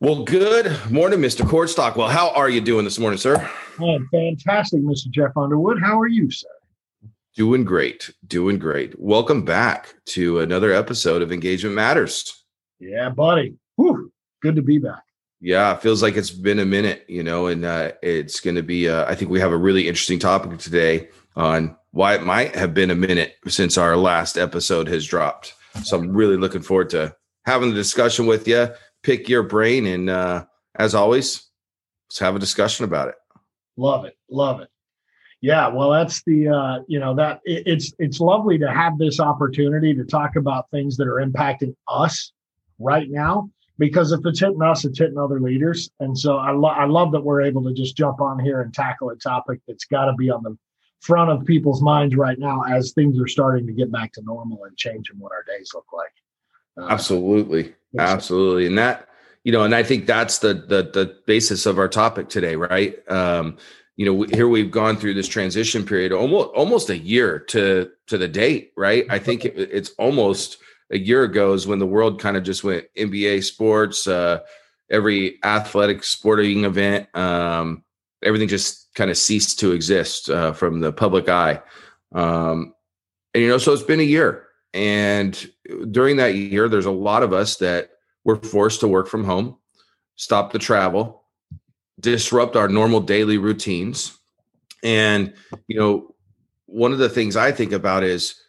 [0.00, 1.44] Well, good morning, Mr.
[1.44, 1.96] Cordstock.
[1.96, 3.50] Well, how are you doing this morning, sir?
[3.80, 5.10] Oh, fantastic, Mr.
[5.10, 5.80] Jeff Underwood.
[5.82, 6.46] How are you, sir?
[7.34, 8.08] Doing great.
[8.24, 8.96] Doing great.
[8.96, 12.44] Welcome back to another episode of Engagement Matters.
[12.78, 13.56] Yeah, buddy.
[13.74, 15.02] Whew, good to be back.
[15.40, 18.62] Yeah, it feels like it's been a minute, you know, and uh, it's going to
[18.62, 22.54] be, uh, I think we have a really interesting topic today on why it might
[22.54, 25.54] have been a minute since our last episode has dropped.
[25.82, 28.68] So I'm really looking forward to having the discussion with you
[29.08, 29.86] pick your brain.
[29.86, 30.44] And uh,
[30.74, 31.48] as always,
[32.08, 33.14] let's have a discussion about it.
[33.78, 34.18] Love it.
[34.28, 34.68] Love it.
[35.40, 39.20] Yeah, well, that's the uh, you know that it, it's it's lovely to have this
[39.20, 42.32] opportunity to talk about things that are impacting us
[42.80, 46.76] right now because if it's hitting us, it's hitting other leaders, and so I love
[46.76, 49.84] I love that we're able to just jump on here and tackle a topic that's
[49.84, 50.58] got to be on the
[51.02, 54.64] front of people's minds right now as things are starting to get back to normal
[54.64, 56.10] and changing what our days look like.
[56.78, 57.74] Uh, Absolutely.
[57.98, 58.66] Absolutely.
[58.66, 59.08] And that,
[59.44, 62.96] you know, and I think that's the the the basis of our topic today, right?
[63.10, 63.56] Um,
[63.96, 68.18] you know, here we've gone through this transition period almost almost a year to to
[68.18, 69.06] the date, right?
[69.08, 70.58] I think it, it's almost
[70.90, 74.40] a year ago is when the world kind of just went NBA sports, uh,
[74.90, 77.84] every athletic sporting event, um,
[78.22, 81.60] everything just kind of ceased to exist uh, from the public eye.
[82.14, 82.74] Um,
[83.34, 85.50] and you know, so it's been a year, and
[85.90, 87.90] during that year, there's a lot of us that
[88.24, 89.56] were forced to work from home,
[90.16, 91.24] stop the travel,
[92.00, 94.18] disrupt our normal daily routines.
[94.82, 95.32] And,
[95.66, 96.14] you know,
[96.66, 98.40] one of the things I think about is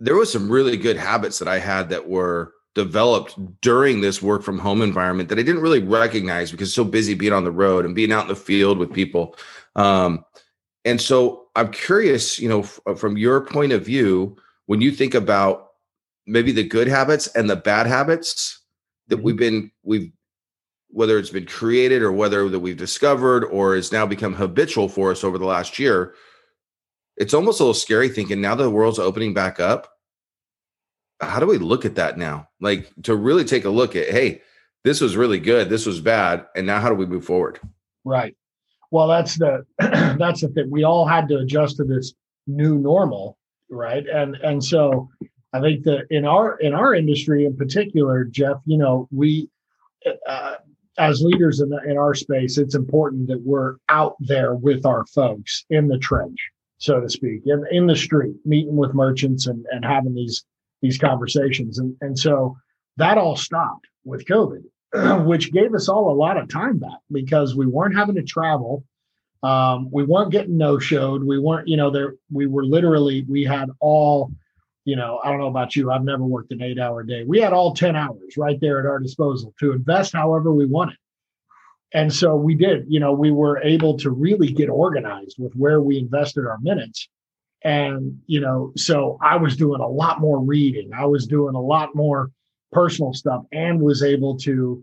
[0.00, 4.42] there was some really good habits that I had that were developed during this work
[4.42, 7.84] from home environment that I didn't really recognize because so busy being on the road
[7.84, 9.36] and being out in the field with people.
[9.76, 10.24] Um,
[10.84, 15.14] and so I'm curious, you know, f- from your point of view, when you think
[15.14, 15.68] about
[16.26, 18.60] maybe the good habits and the bad habits
[19.08, 19.24] that mm-hmm.
[19.24, 20.12] we've been we've
[20.88, 25.10] whether it's been created or whether that we've discovered or has now become habitual for
[25.10, 26.14] us over the last year
[27.16, 29.92] it's almost a little scary thinking now that the world's opening back up
[31.22, 32.48] how do we look at that now?
[32.60, 34.42] Like to really take a look at hey
[34.84, 37.60] this was really good this was bad and now how do we move forward?
[38.04, 38.36] Right.
[38.90, 40.70] Well that's the that's the thing.
[40.70, 42.12] We all had to adjust to this
[42.46, 43.38] new normal
[43.72, 45.08] right and and so
[45.52, 49.50] I think that in our in our industry in particular, Jeff, you know, we
[50.26, 50.54] uh,
[50.98, 55.04] as leaders in the, in our space, it's important that we're out there with our
[55.06, 56.38] folks in the trench,
[56.78, 60.44] so to speak, in in the street, meeting with merchants and and having these
[60.80, 62.56] these conversations, and and so
[62.96, 64.62] that all stopped with COVID,
[65.26, 68.84] which gave us all a lot of time back because we weren't having to travel.
[69.42, 71.24] Um, we weren't getting no showed.
[71.24, 72.14] We weren't, you know, there.
[72.30, 74.32] We were literally we had all
[74.84, 75.90] you know, I don't know about you.
[75.90, 77.24] I've never worked an eight hour day.
[77.24, 80.96] We had all 10 hours right there at our disposal to invest however we wanted.
[81.94, 85.80] And so we did, you know, we were able to really get organized with where
[85.80, 87.08] we invested our minutes.
[87.62, 90.90] And, you know, so I was doing a lot more reading.
[90.94, 92.30] I was doing a lot more
[92.72, 94.82] personal stuff and was able to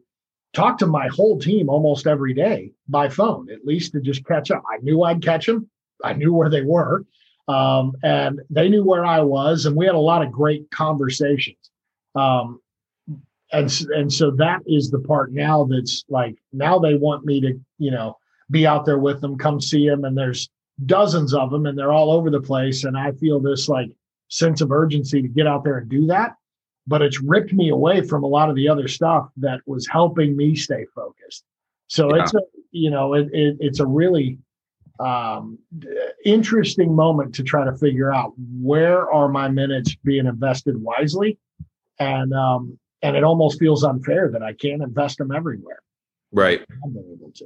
[0.54, 4.52] talk to my whole team almost every day by phone, at least to just catch
[4.52, 4.64] up.
[4.72, 5.70] I knew I'd catch them.
[6.04, 7.06] I knew where they were.
[7.48, 11.72] Um, and they knew where I was, and we had a lot of great conversations.
[12.16, 12.62] Um,
[13.52, 17.60] and and so that is the part now that's like now they want me to
[17.80, 18.18] you know
[18.52, 20.50] be out there with them, come see them, and there's
[20.86, 23.90] dozens of them, and they're all over the place, and I feel this like
[24.30, 26.36] sense of urgency to get out there and do that.
[26.90, 30.36] But it's ripped me away from a lot of the other stuff that was helping
[30.36, 31.44] me stay focused.
[31.88, 32.24] So yeah.
[32.24, 32.42] it's a
[32.72, 34.38] you know it, it, it's a really
[35.00, 35.60] um,
[36.26, 41.38] interesting moment to try to figure out where are my minutes being invested wisely,
[42.00, 45.80] and um, and it almost feels unfair that I can't invest them everywhere.
[46.32, 46.66] Right.
[46.84, 47.46] I'm able to.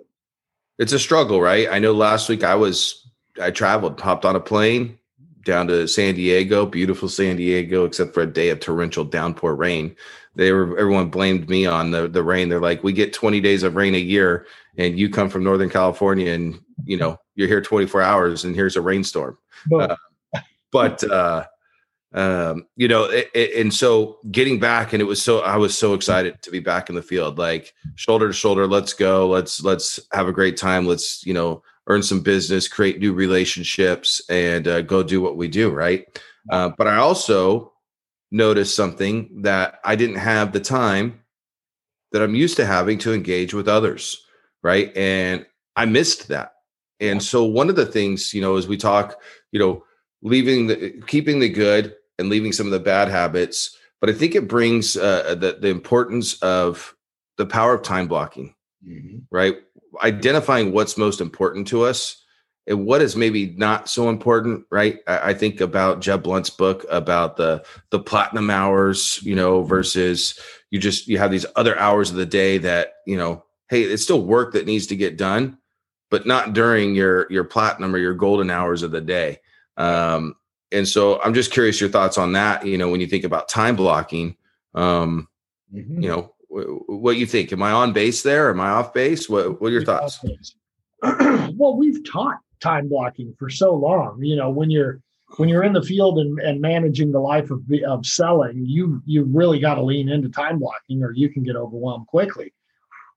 [0.79, 1.67] It's a struggle, right?
[1.69, 3.07] I know last week I was
[3.41, 4.97] I traveled, hopped on a plane
[5.45, 9.95] down to San Diego, beautiful San Diego, except for a day of torrential downpour rain.
[10.35, 12.50] They were everyone blamed me on the the rain.
[12.50, 14.47] They're like, we get 20 days of rain a year,
[14.77, 18.75] and you come from Northern California, and you know you're here 24 hours and here's
[18.75, 19.38] a rainstorm
[19.77, 19.95] uh,
[20.71, 21.45] but uh
[22.13, 25.77] um you know it, it, and so getting back and it was so i was
[25.77, 29.63] so excited to be back in the field like shoulder to shoulder let's go let's
[29.63, 34.68] let's have a great time let's you know earn some business create new relationships and
[34.68, 36.21] uh, go do what we do right
[36.51, 37.71] uh, but i also
[38.31, 41.19] noticed something that i didn't have the time
[42.12, 44.25] that i'm used to having to engage with others
[44.62, 45.45] right and
[45.75, 46.53] i missed that
[47.03, 49.21] and so one of the things, you know, as we talk,
[49.51, 49.83] you know,
[50.21, 54.35] leaving the keeping the good and leaving some of the bad habits, but I think
[54.35, 56.95] it brings uh, the the importance of
[57.38, 58.56] the power of time blocking,
[58.88, 59.18] mm-hmm.
[59.31, 59.57] right?
[60.01, 62.24] Identifying what's most important to us
[62.68, 65.00] and what is maybe not so important, right?
[65.07, 69.69] I, I, think about Jeb Blount's book about the the platinum hours, you know, mm-hmm.
[69.69, 70.40] versus
[70.72, 74.04] you just you have these other hours of the day that you know, hey, it's
[74.04, 75.57] still work that needs to get done,
[76.10, 79.40] but not during your your platinum or your golden hours of the day.
[79.78, 80.36] Um,
[80.72, 82.66] and so I'm just curious your thoughts on that.
[82.66, 84.38] You know, when you think about time blocking,
[84.74, 85.28] um,
[85.74, 86.01] mm-hmm.
[86.01, 87.51] you know, what you think?
[87.51, 88.50] Am I on base there?
[88.50, 89.29] Am I off base?
[89.29, 90.23] What What are your thoughts?
[91.01, 94.23] well, we've taught time blocking for so long.
[94.23, 95.01] You know, when you're
[95.38, 99.23] when you're in the field and, and managing the life of of selling, you you
[99.23, 102.53] really got to lean into time blocking, or you can get overwhelmed quickly.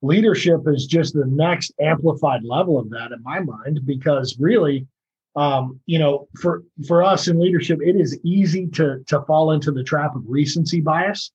[0.03, 4.87] Leadership is just the next amplified level of that in my mind, because really
[5.37, 9.71] um, you know, for for us in leadership, it is easy to to fall into
[9.71, 11.31] the trap of recency bias,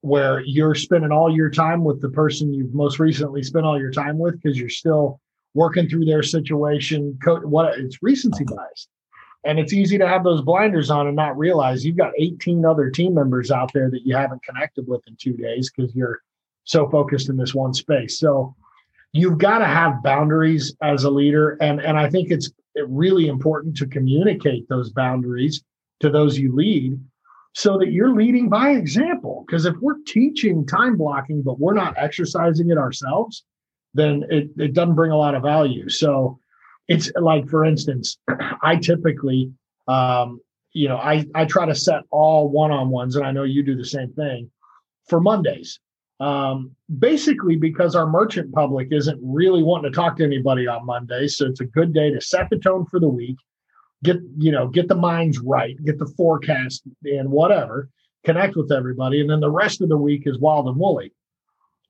[0.00, 3.90] where you're spending all your time with the person you've most recently spent all your
[3.90, 5.20] time with because you're still
[5.54, 7.18] working through their situation.
[7.22, 8.88] Co- what it's recency bias,
[9.44, 12.90] and it's easy to have those blinders on and not realize you've got 18 other
[12.90, 16.20] team members out there that you haven't connected with in two days because you're
[16.64, 18.18] so focused in this one space.
[18.20, 18.54] So
[19.12, 22.52] you've got to have boundaries as a leader, and and I think it's
[22.86, 25.64] really important to communicate those boundaries
[26.00, 27.00] to those you lead
[27.58, 29.44] so that you're leading by example.
[29.44, 33.44] Because if we're teaching time blocking, but we're not exercising it ourselves,
[33.94, 35.88] then it, it doesn't bring a lot of value.
[35.88, 36.38] So
[36.86, 38.16] it's like, for instance,
[38.62, 39.50] I typically,
[39.88, 40.40] um,
[40.72, 43.64] you know, I, I try to set all one on ones, and I know you
[43.64, 44.52] do the same thing
[45.08, 45.80] for Mondays
[46.20, 51.28] um, basically because our merchant public isn't really wanting to talk to anybody on Monday.
[51.28, 53.36] So it's a good day to set the tone for the week,
[54.02, 57.88] get, you know, get the minds right, get the forecast and whatever,
[58.24, 59.20] connect with everybody.
[59.20, 61.12] And then the rest of the week is wild and woolly.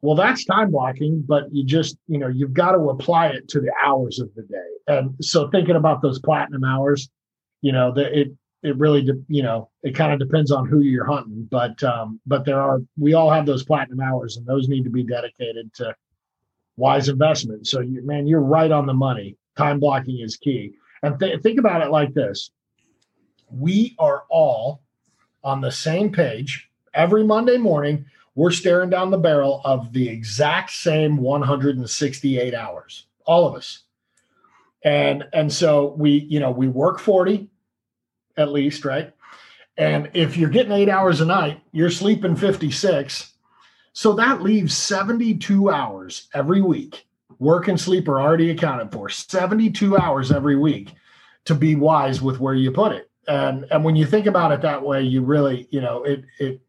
[0.00, 3.60] Well, that's time blocking, but you just, you know, you've got to apply it to
[3.60, 4.56] the hours of the day.
[4.86, 7.08] And so thinking about those platinum hours,
[7.62, 8.32] you know, that it
[8.62, 12.20] it really de- you know it kind of depends on who you're hunting but um
[12.26, 15.72] but there are we all have those platinum hours and those need to be dedicated
[15.74, 15.94] to
[16.76, 20.72] wise investment so you man you're right on the money time blocking is key
[21.02, 22.50] and th- think about it like this
[23.50, 24.82] we are all
[25.42, 28.04] on the same page every monday morning
[28.34, 33.84] we're staring down the barrel of the exact same 168 hours all of us
[34.84, 37.48] and and so we you know we work 40
[38.38, 39.12] at least, right?
[39.76, 43.32] And if you're getting eight hours a night, you're sleeping 56.
[43.92, 47.06] So that leaves 72 hours every week.
[47.38, 49.08] Work and sleep are already accounted for.
[49.08, 50.92] 72 hours every week
[51.44, 53.10] to be wise with where you put it.
[53.26, 56.60] And and when you think about it that way, you really, you know, it it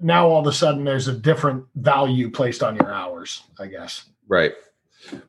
[0.00, 4.06] now all of a sudden there's a different value placed on your hours, I guess.
[4.28, 4.52] Right.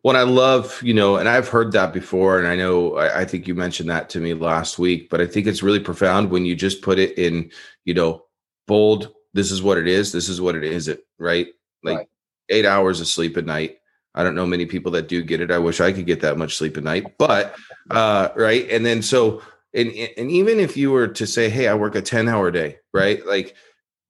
[0.04, 3.26] Well, I love, you know, and I've heard that before, and I know I, I,
[3.26, 6.46] think you mentioned that to me last week, but I think it's really profound when
[6.46, 7.52] you just put it in,
[7.84, 8.26] you know,
[8.68, 9.14] bold.
[9.34, 10.12] This is what it is.
[10.12, 11.00] This is what it isn't.
[11.18, 11.48] Right?
[11.84, 12.10] Like right.
[12.50, 13.78] eight hours of sleep at night.
[14.16, 15.52] I don't know many people that do get it.
[15.52, 17.56] I wish I could get that much sleep at night, but
[17.92, 18.70] uh, right.
[18.70, 19.42] And then so,
[19.74, 22.78] and and even if you were to say, hey, I work a ten hour day,
[22.94, 23.26] right?
[23.26, 23.56] Like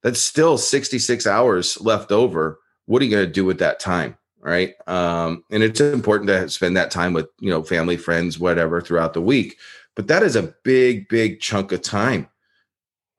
[0.01, 2.59] that's still sixty six hours left over.
[2.85, 4.17] What are you going to do with that time?
[4.43, 4.73] right?
[4.87, 9.13] Um, and it's important to spend that time with you know family, friends, whatever throughout
[9.13, 9.57] the week.
[9.95, 12.27] But that is a big, big chunk of time,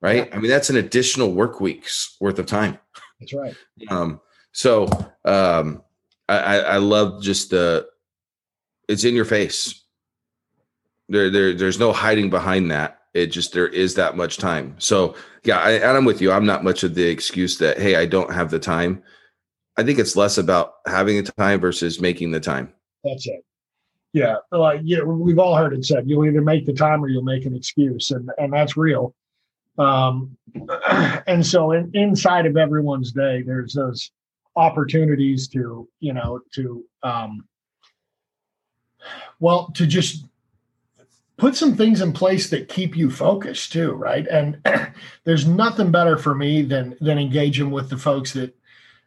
[0.01, 0.27] right?
[0.27, 0.35] Yeah.
[0.35, 2.77] I mean, that's an additional work week's worth of time.
[3.19, 3.55] That's right.
[3.89, 4.87] Um, so
[5.25, 5.81] um,
[6.27, 7.87] I, I love just the
[8.87, 9.83] it's in your face.
[11.07, 12.99] There, there, there's no hiding behind that.
[13.13, 14.75] It just there is that much time.
[14.79, 16.31] So yeah, I, and I'm with you.
[16.31, 19.03] I'm not much of the excuse that hey, I don't have the time.
[19.77, 22.73] I think it's less about having the time versus making the time.
[23.03, 23.43] That's it.
[24.13, 26.09] Yeah, like yeah, we've all heard it said.
[26.09, 29.13] You'll either make the time or you'll make an excuse, and and that's real.
[29.77, 30.37] Um,
[31.27, 34.11] and so in, inside of everyone's day, there's those
[34.55, 37.45] opportunities to you know to um,
[39.39, 40.25] well to just
[41.37, 44.25] put some things in place that keep you focused too, right?
[44.27, 44.57] And
[45.25, 48.55] there's nothing better for me than than engaging with the folks that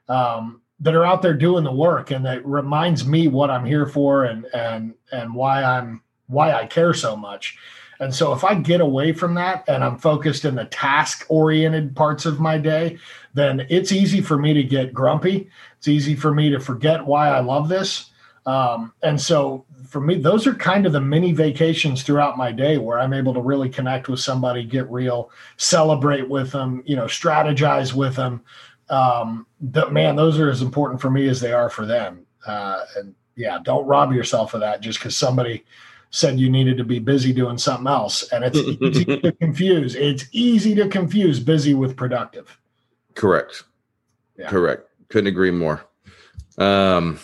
[0.08, 3.86] um, that are out there doing the work and that reminds me what I'm here
[3.86, 7.58] for and and and why I'm why I care so much.
[8.00, 11.96] And so if I get away from that and I'm focused in the task oriented
[11.96, 12.98] parts of my day,
[13.34, 15.50] then it's easy for me to get grumpy.
[15.78, 18.10] It's easy for me to forget why I love this.
[18.46, 22.78] Um, and so for me, those are kind of the mini vacations throughout my day
[22.78, 27.04] where I'm able to really connect with somebody, get real, celebrate with them, you know,
[27.04, 28.42] strategize with them,
[28.90, 32.26] um, the, man, those are as important for me as they are for them.
[32.46, 35.64] Uh, and yeah, don't rob yourself of that just because somebody
[36.10, 38.22] said you needed to be busy doing something else.
[38.32, 39.94] And it's easy to confuse.
[39.94, 42.58] It's easy to confuse busy with productive.
[43.14, 43.64] Correct.
[44.38, 44.48] Yeah.
[44.48, 44.88] Correct.
[45.08, 45.84] Couldn't agree more.
[46.56, 47.18] Um,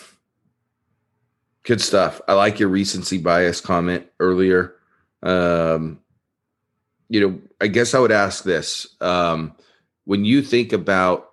[1.63, 2.21] good stuff.
[2.27, 4.75] I like your recency bias comment earlier.
[5.23, 5.99] Um,
[7.09, 8.87] you know, I guess I would ask this.
[9.01, 9.55] Um,
[10.05, 11.31] when you think about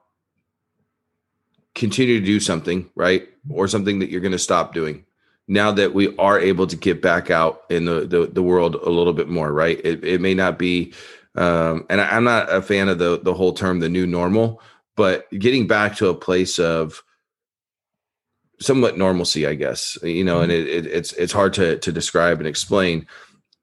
[1.75, 3.29] continue to do something, right?
[3.51, 5.05] Or something that you're going to stop doing
[5.49, 8.91] now that we are able to get back out in the, the, the world a
[8.91, 9.81] little bit more, right?
[9.85, 10.95] It, it may not be,
[11.35, 14.61] um, and I, I'm not a fan of the, the whole term, the new normal,
[14.97, 17.03] but getting back to a place of
[18.61, 20.69] somewhat normalcy, I guess, you know, and mm-hmm.
[20.69, 23.07] it, it, it's, it's hard to, to describe and explain,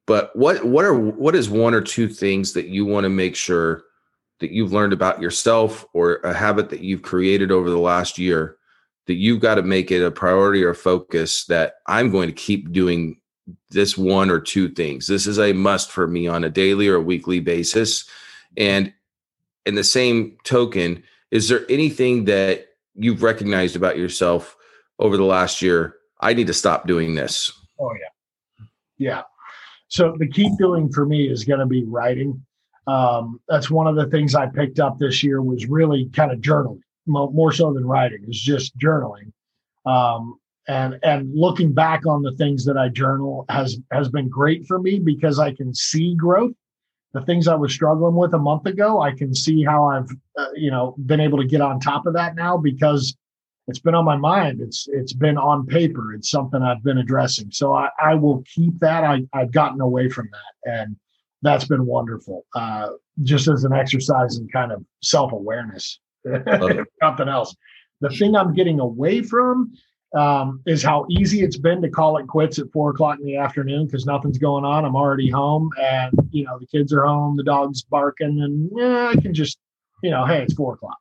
[0.06, 3.36] but what, what are, what is one or two things that you want to make
[3.36, 3.84] sure
[4.40, 8.58] that you've learned about yourself or a habit that you've created over the last year
[9.10, 12.72] that you've got to make it a priority or focus that I'm going to keep
[12.72, 13.20] doing
[13.72, 15.08] this one or two things.
[15.08, 18.08] This is a must for me on a daily or weekly basis.
[18.56, 18.94] And
[19.66, 21.02] in the same token,
[21.32, 24.56] is there anything that you've recognized about yourself
[25.00, 25.96] over the last year?
[26.22, 27.52] I need to stop doing this.
[27.80, 28.66] Oh, yeah.
[29.00, 29.22] Yeah.
[29.88, 32.46] So the key doing for me is going to be writing.
[32.86, 36.42] Um, that's one of the things I picked up this year was really kind of
[36.42, 39.32] journaling more so than writing is just journaling.
[39.86, 44.66] Um, and and looking back on the things that i journal has has been great
[44.68, 46.52] for me because i can see growth.
[47.14, 50.52] The things i was struggling with a month ago i can see how i've uh,
[50.56, 53.18] you know been able to get on top of that now because
[53.68, 54.62] it's been on my mind.
[54.62, 56.14] It's it's been on paper.
[56.14, 57.52] It's something i've been addressing.
[57.52, 59.04] So i, I will keep that.
[59.04, 60.96] I, i've gotten away from that and
[61.42, 62.90] that's been wonderful uh,
[63.22, 66.86] just as an exercise in kind of self-awareness nothing
[67.30, 67.56] else.
[68.02, 69.74] The thing I'm getting away from
[70.16, 73.38] um, is how easy it's been to call it quits at four o'clock in the
[73.38, 74.86] afternoon because nothing's going on.
[74.86, 79.10] I'm already home, and you know the kids are home, the dog's barking, and yeah,
[79.10, 79.60] I can just,
[80.02, 80.98] you know, hey, it's four o'clock.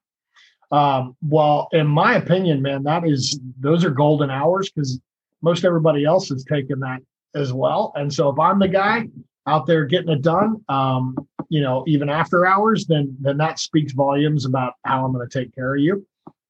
[0.70, 5.00] Um, well, in my opinion, man, that is those are golden hours because
[5.40, 7.00] most everybody else is taking that
[7.34, 7.92] as well.
[7.96, 9.08] And so if I'm the guy
[9.48, 11.16] out there getting it done, um,
[11.48, 15.38] you know, even after hours, then then that speaks volumes about how I'm going to
[15.38, 16.06] take care of you.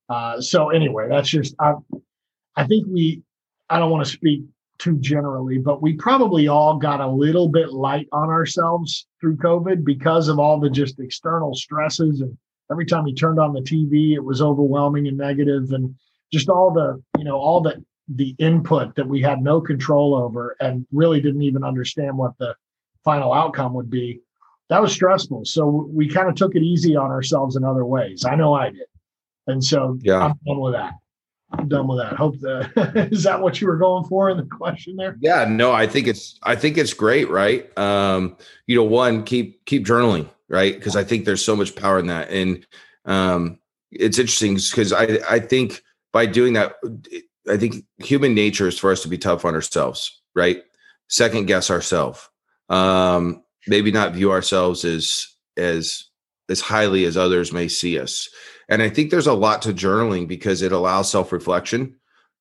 [0.09, 1.75] Uh, so anyway, that's just I,
[2.57, 3.23] I think we.
[3.71, 4.45] I don't want to speak
[4.79, 9.85] too generally, but we probably all got a little bit light on ourselves through COVID
[9.85, 12.37] because of all the just external stresses and
[12.71, 15.95] every time you turned on the TV, it was overwhelming and negative and
[16.33, 20.57] just all the, you know, all the the input that we had no control over
[20.61, 22.55] and really didn't even understand what the
[23.09, 24.21] final outcome would be
[24.69, 25.47] that was stressful.
[25.47, 28.27] So we kind of took it easy on ourselves in other ways.
[28.27, 28.85] I know I did.
[29.47, 30.19] And so yeah.
[30.19, 30.93] I'm done with that.
[31.53, 32.17] I'm done with that.
[32.17, 35.17] Hope that is that what you were going for in the question there?
[35.21, 37.67] Yeah, no, I think it's I think it's great, right?
[37.79, 38.37] Um,
[38.67, 40.75] you know, one, keep keep journaling, right?
[40.75, 42.29] Because I think there's so much power in that.
[42.29, 42.67] And
[43.07, 43.59] um
[43.91, 46.75] it's interesting because I I think by doing that,
[47.49, 50.63] I think human nature is for us to be tough on ourselves, right?
[51.09, 52.29] Second guess ourselves.
[52.69, 56.05] Um, maybe not view ourselves as as
[56.49, 58.29] as highly as others may see us.
[58.69, 61.97] And I think there's a lot to journaling because it allows self-reflection.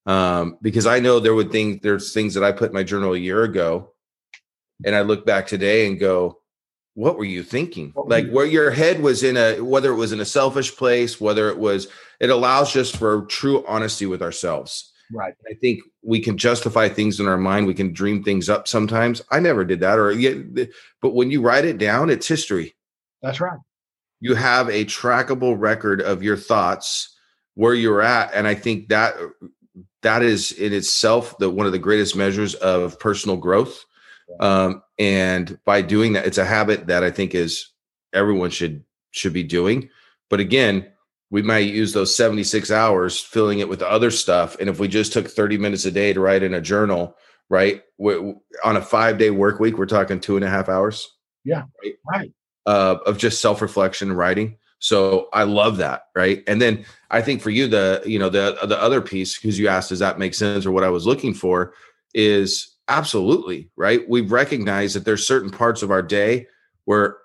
[0.05, 3.13] Um, because I know there would think there's things that I put in my journal
[3.13, 3.91] a year ago,
[4.85, 6.39] and I look back today and go,
[6.97, 7.93] what were you thinking?
[7.95, 11.49] Like where your head was in a whether it was in a selfish place, whether
[11.49, 11.87] it was
[12.19, 14.91] it allows just for true honesty with ourselves.
[15.13, 15.33] Right.
[15.49, 17.67] I think we can justify things in our mind.
[17.67, 19.21] We can dream things up sometimes.
[19.31, 20.37] I never did that, or yet,
[21.01, 22.75] but when you write it down, it's history.
[23.21, 23.59] That's right.
[24.19, 27.15] You have a trackable record of your thoughts,
[27.55, 29.15] where you're at, and I think that
[30.01, 33.83] that is in itself the one of the greatest measures of personal growth.
[34.39, 37.71] Um, and by doing that, it's a habit that I think is
[38.13, 39.89] everyone should should be doing.
[40.29, 40.91] But again,
[41.29, 44.55] we might use those 76 hours filling it with other stuff.
[44.59, 47.15] And if we just took 30 minutes a day to write in a journal,
[47.49, 47.83] right?
[48.63, 51.07] on a five day work week, we're talking two and a half hours.
[51.43, 51.63] Yeah.
[51.83, 51.95] Right.
[52.09, 52.33] right.
[52.65, 54.57] Uh, of just self reflection and writing.
[54.79, 56.03] So I love that.
[56.15, 56.43] Right.
[56.47, 59.67] And then I think for you, the, you know, the, the other piece, because you
[59.67, 61.73] asked, does that make sense or what I was looking for
[62.13, 64.07] is absolutely right.
[64.07, 66.47] We've recognized that there's certain parts of our day
[66.85, 67.17] where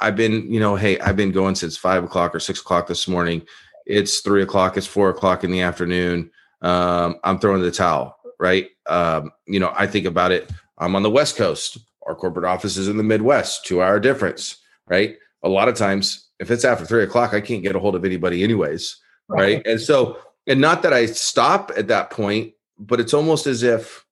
[0.00, 3.08] I've been, you know, hey, I've been going since five o'clock or six o'clock this
[3.08, 3.42] morning.
[3.86, 4.76] It's three o'clock.
[4.76, 6.30] It's four o'clock in the afternoon.
[6.62, 8.68] Um, I'm throwing the towel, right?
[8.86, 10.50] Um, you know, I think about it.
[10.78, 11.78] I'm on the West Coast.
[12.06, 15.16] Our corporate office is in the Midwest, two hour difference, right?
[15.42, 18.04] A lot of times if it's after three o'clock, I can't get a hold of
[18.04, 18.96] anybody anyways.
[19.28, 19.56] Right.
[19.56, 19.66] right.
[19.66, 24.04] And so, and not that I stop at that point, but it's almost as if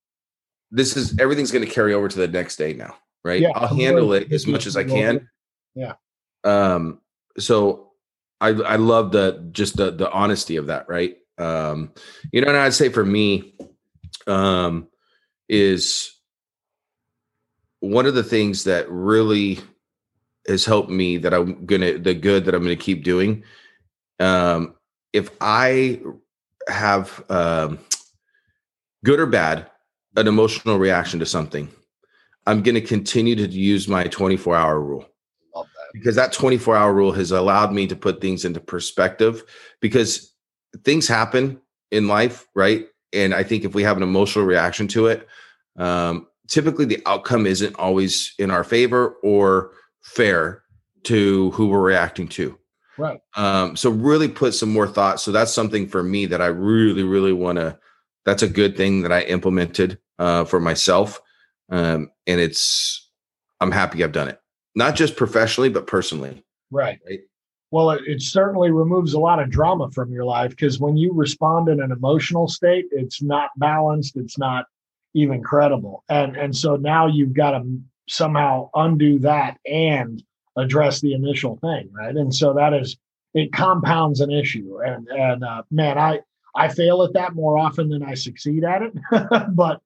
[0.71, 2.97] this is everything's going to carry over to the next day now.
[3.25, 3.41] Right.
[3.41, 5.29] Yeah, I'll handle it as much as I can.
[5.75, 5.95] Yeah.
[6.45, 7.01] Um,
[7.39, 7.93] so
[8.41, 11.17] I I love the just the the honesty of that, right?
[11.39, 11.93] Um,
[12.33, 13.55] you know, and I'd say for me,
[14.27, 14.89] um,
[15.49, 16.13] is
[17.81, 19.59] one of the things that really
[20.47, 23.45] has helped me that I'm gonna the good that I'm gonna keep doing.
[24.21, 24.75] Um,
[25.13, 26.01] if I
[26.69, 27.79] have um,
[29.05, 29.71] good or bad
[30.17, 31.69] an emotional reaction to something,
[32.47, 35.07] I'm to continue to use my 24 hour rule
[35.95, 39.45] because that 24 hour rule has allowed me to put things into perspective
[39.81, 40.35] because
[40.83, 41.61] things happen
[41.93, 42.87] in life, right?
[43.13, 45.29] And I think if we have an emotional reaction to it,
[45.77, 49.71] um, typically the outcome isn't always in our favor or
[50.03, 50.65] fair
[51.05, 52.59] to who we're reacting to.
[52.99, 53.21] Right.
[53.37, 55.21] Um, so really put some more thought.
[55.21, 57.79] So that's something for me that I really, really want to.
[58.25, 61.21] That's a good thing that I implemented uh, for myself,
[61.71, 63.11] um, and it's.
[63.61, 64.41] I'm happy I've done it
[64.75, 66.45] not just professionally but personally.
[66.71, 66.99] Right.
[67.09, 67.21] right?
[67.71, 71.13] Well, it, it, certainly removes a lot of drama from your life because when you
[71.13, 74.17] respond in an emotional state, it's not balanced.
[74.17, 74.67] It's not
[75.15, 76.05] even credible.
[76.09, 80.23] And and so now you've got to somehow undo that and
[80.57, 82.15] address the initial thing, right?
[82.15, 82.97] And so that is
[83.33, 84.79] it compounds an issue.
[84.85, 86.21] And and uh, man, I
[86.55, 88.93] I fail at that more often than I succeed at it.
[89.55, 89.81] but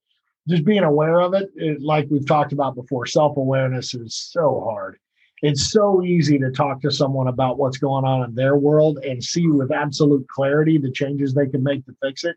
[0.49, 4.63] just being aware of it, it like we've talked about before, self awareness is so
[4.65, 4.99] hard.
[5.43, 9.23] It's so easy to talk to someone about what's going on in their world and
[9.23, 12.37] see with absolute clarity the changes they can make to fix it.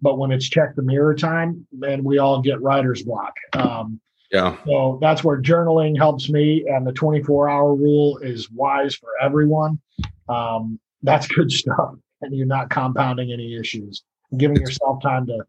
[0.00, 3.34] But when it's check the mirror time, then we all get writer's block.
[3.52, 4.00] Um,
[4.30, 4.56] yeah.
[4.64, 9.80] So that's where journaling helps me, and the 24 hour rule is wise for everyone.
[10.28, 14.04] Um, that's good stuff, and you're not compounding any issues,
[14.36, 15.44] giving yourself time to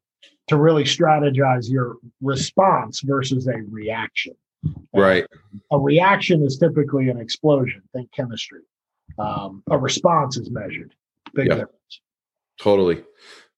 [0.50, 4.34] to really strategize your response versus a reaction.
[4.94, 5.26] Right.
[5.72, 7.82] a reaction is typically an explosion.
[7.94, 8.62] Think chemistry.
[9.18, 10.94] Um, a response is measured.
[11.34, 11.56] Big yeah.
[11.56, 12.02] difference.
[12.60, 13.04] Totally.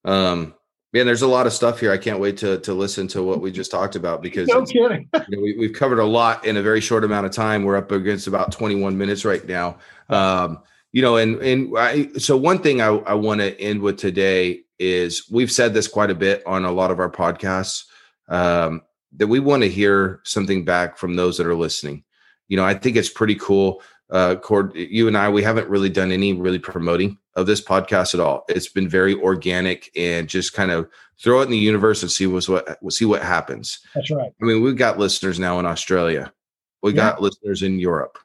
[0.06, 0.54] Um,
[0.94, 1.92] man, there's a lot of stuff here.
[1.92, 5.10] I can't wait to to listen to what we just talked about because no kidding.
[5.13, 7.63] you know, we, we've covered a lot in a very short amount of time.
[7.63, 9.78] We're up against about 21 minutes right now.
[10.10, 10.60] Um,
[10.92, 14.63] you know, and and I, so one thing I, I want to end with today
[14.82, 17.86] is we've said this quite a bit on a lot of our podcasts
[18.30, 18.82] um,
[19.15, 22.04] that we want to hear something back from those that are listening.
[22.48, 23.84] You know, I think it's pretty cool.
[24.10, 28.13] Uh, Cord, you and I, we haven't really done any really promoting of this podcast
[28.15, 28.44] at all.
[28.50, 30.89] It's been very organic and just kind of
[31.22, 33.80] throw it in the universe and see what's what see what happens.
[33.94, 34.34] That's right.
[34.41, 36.34] I mean, we've got listeners now in Australia.
[36.82, 37.12] We yeah.
[37.12, 38.17] got listeners in Europe.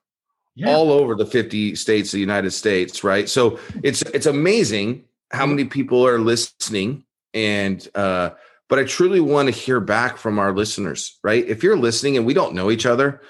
[0.55, 0.75] Yeah.
[0.75, 3.29] All over the 50 states of the United States, right?
[3.29, 8.31] So it's it's amazing how many people are listening and uh
[8.69, 11.47] but i truly want to hear back from our listeners right?
[11.47, 13.21] If you're listening and we don't know each other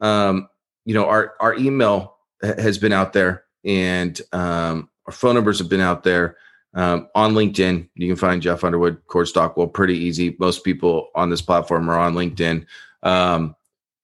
[0.00, 0.48] um
[0.84, 5.68] you know our our email has been out there and um our phone numbers have
[5.68, 6.36] been out there
[6.74, 7.88] um, on linkedin.
[7.94, 10.36] You can find jeff underwood cord stockwell pretty easy.
[10.38, 12.66] Most people on this platform are on linkedin.
[13.02, 13.54] Um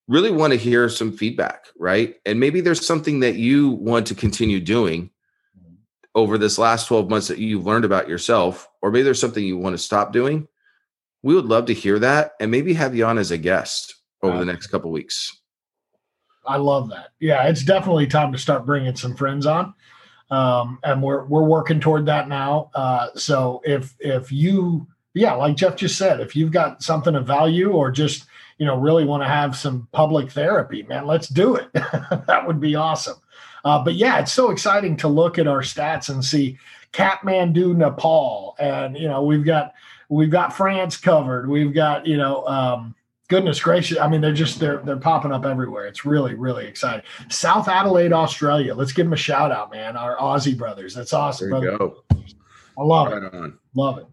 [0.06, 2.16] really want to hear some feedback right?
[2.26, 5.10] And maybe there's something that you want to continue doing
[6.14, 9.58] over this last 12 months that you've learned about yourself, or maybe there's something you
[9.58, 10.48] want to stop doing,
[11.22, 14.38] we would love to hear that and maybe have you on as a guest over
[14.38, 15.36] the next couple weeks.
[16.46, 17.10] I love that.
[17.20, 19.74] Yeah, it's definitely time to start bringing some friends on.
[20.30, 22.70] Um, and we're we're working toward that now.
[22.74, 27.26] Uh, so if if you yeah, like Jeff just said, if you've got something of
[27.26, 28.26] value or just
[28.58, 31.68] you know really want to have some public therapy, man, let's do it.
[31.72, 33.16] that would be awesome.
[33.64, 36.58] Uh, but yeah, it's so exciting to look at our stats and see
[36.92, 39.74] Kathmandu, Nepal, and you know we've got
[40.08, 41.48] we've got France covered.
[41.48, 42.94] We've got you know um,
[43.28, 45.86] goodness gracious, I mean they're just they're they're popping up everywhere.
[45.86, 47.04] It's really really exciting.
[47.28, 48.74] South Adelaide, Australia.
[48.74, 49.96] Let's give them a shout out, man.
[49.96, 50.94] Our Aussie brothers.
[50.94, 51.50] That's awesome.
[51.50, 51.94] There you brother.
[51.94, 52.04] go.
[52.78, 53.34] I love right it.
[53.34, 53.58] On.
[53.74, 54.06] Love it.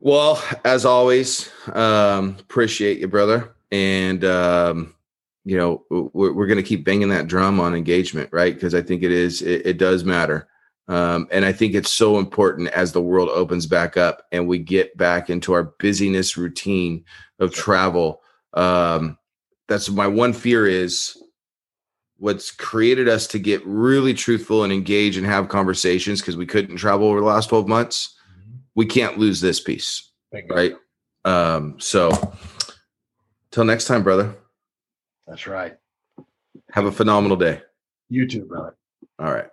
[0.00, 3.54] Well, as always, um, appreciate you, brother.
[3.70, 4.94] And um,
[5.50, 8.54] you know we're, we're going to keep banging that drum on engagement right?
[8.54, 10.46] Because i think it is it, it does matter.
[10.86, 14.58] Um, and i think it's so important as the world opens back up and we
[14.58, 17.04] get back into our busyness routine
[17.40, 18.22] of travel
[18.54, 19.18] um,
[19.68, 21.16] that's my one fear is
[22.18, 26.76] what's created us to get really truthful and engage and have conversations because we couldn't
[26.76, 28.56] travel over the last 12 months mm-hmm.
[28.76, 30.10] we can't lose this piece
[30.48, 30.74] right?
[31.24, 32.10] Um, so
[33.50, 34.34] till next time brother
[35.30, 35.76] that's right.
[36.72, 37.62] Have a phenomenal day.
[38.08, 38.76] You too, brother.
[39.20, 39.46] All right.